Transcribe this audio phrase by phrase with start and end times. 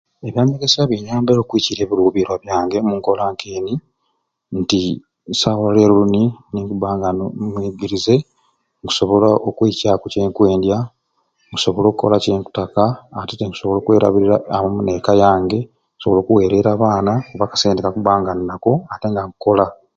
[0.27, 3.73] Ebyanyegesya binyambire okwikiirya ebiruubirirwa byange omunkola nk'eni
[4.59, 4.81] nti
[5.31, 8.15] nsobola eleero luni nimba nga ndi muyigirize
[8.81, 10.77] nkusobola okweicaaku kyenkwendya
[11.49, 12.83] nkusobola okukola kyenkutaka
[13.19, 15.59] atete mba nkusobola okwerabirira amwe n'eka yange
[15.91, 19.65] nkusobola okuweerera abaana kuba akasente mba nina ko ate nga nkukola.